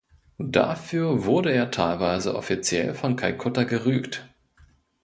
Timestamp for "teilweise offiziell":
1.69-2.95